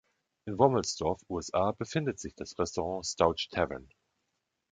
[0.47, 3.87] In Womelsdorf, USA, befindet sich das Restaurant Stouch Tavern.